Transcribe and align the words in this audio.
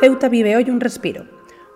Ceuta 0.00 0.28
vive 0.28 0.56
hoy 0.56 0.70
un 0.70 0.80
respiro, 0.80 1.26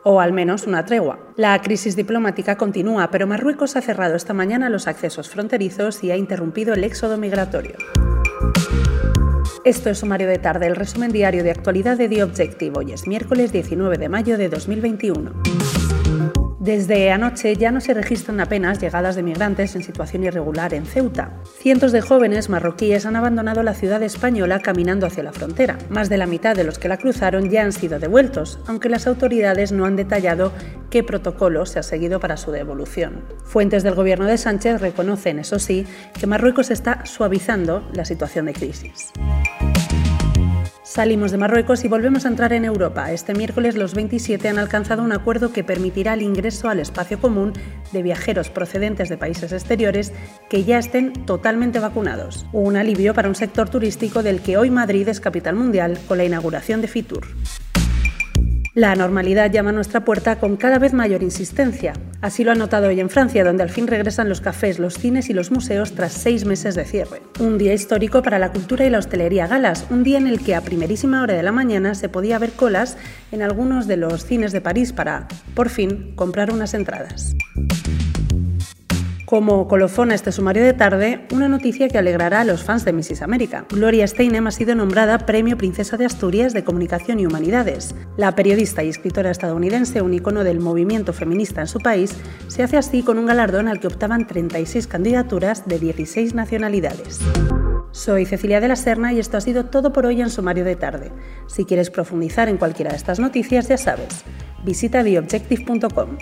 o 0.02 0.20
al 0.20 0.32
menos 0.32 0.66
una 0.66 0.84
tregua. 0.84 1.18
La 1.36 1.60
crisis 1.60 1.96
diplomática 1.96 2.56
continúa, 2.56 3.10
pero 3.10 3.26
Marruecos 3.26 3.76
ha 3.76 3.82
cerrado 3.82 4.16
esta 4.16 4.32
mañana 4.32 4.70
los 4.70 4.88
accesos 4.88 5.28
fronterizos 5.28 6.02
y 6.02 6.10
ha 6.10 6.16
interrumpido 6.16 6.74
el 6.74 6.84
éxodo 6.84 7.18
migratorio. 7.18 7.76
Esto 9.64 9.90
es 9.90 9.98
Sumario 9.98 10.28
de 10.28 10.38
Tarde, 10.38 10.66
el 10.66 10.76
resumen 10.76 11.12
diario 11.12 11.42
de 11.42 11.50
actualidad 11.50 11.98
de 11.98 12.08
The 12.08 12.22
Objective. 12.22 12.78
Hoy 12.78 12.92
es 12.92 13.06
miércoles 13.06 13.52
19 13.52 13.98
de 13.98 14.08
mayo 14.08 14.38
de 14.38 14.48
2021. 14.48 15.32
Desde 16.66 17.12
anoche 17.12 17.54
ya 17.54 17.70
no 17.70 17.80
se 17.80 17.94
registran 17.94 18.40
apenas 18.40 18.80
llegadas 18.80 19.14
de 19.14 19.22
migrantes 19.22 19.76
en 19.76 19.84
situación 19.84 20.24
irregular 20.24 20.74
en 20.74 20.84
Ceuta. 20.84 21.30
Cientos 21.60 21.92
de 21.92 22.00
jóvenes 22.00 22.48
marroquíes 22.48 23.06
han 23.06 23.14
abandonado 23.14 23.62
la 23.62 23.72
ciudad 23.72 24.02
española 24.02 24.58
caminando 24.58 25.06
hacia 25.06 25.22
la 25.22 25.32
frontera. 25.32 25.78
Más 25.90 26.08
de 26.08 26.16
la 26.16 26.26
mitad 26.26 26.56
de 26.56 26.64
los 26.64 26.80
que 26.80 26.88
la 26.88 26.96
cruzaron 26.96 27.50
ya 27.50 27.62
han 27.62 27.70
sido 27.70 28.00
devueltos, 28.00 28.58
aunque 28.66 28.88
las 28.88 29.06
autoridades 29.06 29.70
no 29.70 29.84
han 29.84 29.94
detallado 29.94 30.52
qué 30.90 31.04
protocolo 31.04 31.66
se 31.66 31.78
ha 31.78 31.84
seguido 31.84 32.18
para 32.18 32.36
su 32.36 32.50
devolución. 32.50 33.22
Fuentes 33.44 33.84
del 33.84 33.94
gobierno 33.94 34.26
de 34.26 34.36
Sánchez 34.36 34.80
reconocen, 34.80 35.38
eso 35.38 35.60
sí, 35.60 35.86
que 36.18 36.26
Marruecos 36.26 36.72
está 36.72 37.06
suavizando 37.06 37.88
la 37.92 38.04
situación 38.04 38.46
de 38.46 38.54
crisis. 38.54 39.12
Salimos 40.96 41.30
de 41.30 41.36
Marruecos 41.36 41.84
y 41.84 41.88
volvemos 41.88 42.24
a 42.24 42.28
entrar 42.28 42.54
en 42.54 42.64
Europa. 42.64 43.12
Este 43.12 43.34
miércoles 43.34 43.76
los 43.76 43.92
27 43.92 44.48
han 44.48 44.58
alcanzado 44.58 45.02
un 45.02 45.12
acuerdo 45.12 45.52
que 45.52 45.62
permitirá 45.62 46.14
el 46.14 46.22
ingreso 46.22 46.70
al 46.70 46.80
espacio 46.80 47.20
común 47.20 47.52
de 47.92 48.02
viajeros 48.02 48.48
procedentes 48.48 49.10
de 49.10 49.18
países 49.18 49.52
exteriores 49.52 50.14
que 50.48 50.64
ya 50.64 50.78
estén 50.78 51.12
totalmente 51.12 51.80
vacunados. 51.80 52.46
Un 52.54 52.76
alivio 52.76 53.12
para 53.12 53.28
un 53.28 53.34
sector 53.34 53.68
turístico 53.68 54.22
del 54.22 54.40
que 54.40 54.56
hoy 54.56 54.70
Madrid 54.70 55.06
es 55.08 55.20
capital 55.20 55.54
mundial 55.54 55.98
con 56.08 56.16
la 56.16 56.24
inauguración 56.24 56.80
de 56.80 56.88
Fitur. 56.88 57.26
La 58.76 58.94
normalidad 58.94 59.50
llama 59.50 59.70
a 59.70 59.72
nuestra 59.72 60.04
puerta 60.04 60.38
con 60.38 60.58
cada 60.58 60.78
vez 60.78 60.92
mayor 60.92 61.22
insistencia. 61.22 61.94
Así 62.20 62.44
lo 62.44 62.52
han 62.52 62.58
notado 62.58 62.88
hoy 62.88 63.00
en 63.00 63.08
Francia, 63.08 63.42
donde 63.42 63.62
al 63.62 63.70
fin 63.70 63.86
regresan 63.86 64.28
los 64.28 64.42
cafés, 64.42 64.78
los 64.78 64.98
cines 64.98 65.30
y 65.30 65.32
los 65.32 65.50
museos 65.50 65.92
tras 65.94 66.12
seis 66.12 66.44
meses 66.44 66.74
de 66.74 66.84
cierre. 66.84 67.22
Un 67.40 67.56
día 67.56 67.72
histórico 67.72 68.20
para 68.20 68.38
la 68.38 68.52
cultura 68.52 68.84
y 68.84 68.90
la 68.90 68.98
hostelería 68.98 69.46
galas, 69.46 69.86
un 69.88 70.04
día 70.04 70.18
en 70.18 70.26
el 70.26 70.40
que 70.40 70.54
a 70.54 70.60
primerísima 70.60 71.22
hora 71.22 71.32
de 71.32 71.42
la 71.42 71.52
mañana 71.52 71.94
se 71.94 72.10
podía 72.10 72.38
ver 72.38 72.50
colas 72.50 72.98
en 73.32 73.40
algunos 73.40 73.86
de 73.86 73.96
los 73.96 74.26
cines 74.26 74.52
de 74.52 74.60
París 74.60 74.92
para, 74.92 75.26
por 75.54 75.70
fin, 75.70 76.12
comprar 76.14 76.52
unas 76.52 76.74
entradas. 76.74 77.34
Como 79.26 79.66
colofona 79.66 80.14
este 80.14 80.30
sumario 80.30 80.62
de 80.62 80.72
tarde, 80.72 81.26
una 81.32 81.48
noticia 81.48 81.88
que 81.88 81.98
alegrará 81.98 82.42
a 82.42 82.44
los 82.44 82.62
fans 82.62 82.84
de 82.84 82.92
Mrs. 82.92 83.22
América. 83.22 83.66
Gloria 83.70 84.06
Steinem 84.06 84.46
ha 84.46 84.52
sido 84.52 84.76
nombrada 84.76 85.18
Premio 85.18 85.56
Princesa 85.56 85.96
de 85.96 86.04
Asturias 86.04 86.52
de 86.52 86.62
Comunicación 86.62 87.18
y 87.18 87.26
Humanidades. 87.26 87.96
La 88.16 88.36
periodista 88.36 88.84
y 88.84 88.88
escritora 88.88 89.32
estadounidense, 89.32 90.00
un 90.00 90.14
icono 90.14 90.44
del 90.44 90.60
movimiento 90.60 91.12
feminista 91.12 91.60
en 91.60 91.66
su 91.66 91.80
país, 91.80 92.16
se 92.46 92.62
hace 92.62 92.76
así 92.76 93.02
con 93.02 93.18
un 93.18 93.26
galardón 93.26 93.66
al 93.66 93.80
que 93.80 93.88
optaban 93.88 94.28
36 94.28 94.86
candidaturas 94.86 95.66
de 95.66 95.80
16 95.80 96.34
nacionalidades. 96.34 97.18
Soy 97.90 98.26
Cecilia 98.26 98.60
de 98.60 98.68
la 98.68 98.76
Serna 98.76 99.12
y 99.12 99.18
esto 99.18 99.38
ha 99.38 99.40
sido 99.40 99.64
todo 99.64 99.92
por 99.92 100.06
hoy 100.06 100.20
en 100.20 100.30
Sumario 100.30 100.64
de 100.64 100.76
Tarde. 100.76 101.10
Si 101.48 101.64
quieres 101.64 101.90
profundizar 101.90 102.48
en 102.48 102.58
cualquiera 102.58 102.92
de 102.92 102.98
estas 102.98 103.18
noticias, 103.18 103.66
ya 103.66 103.76
sabes, 103.76 104.22
visita 104.64 105.02
theobjective.com. 105.02 106.16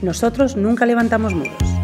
Nosotros 0.00 0.56
nunca 0.56 0.86
levantamos 0.86 1.34
muros. 1.34 1.75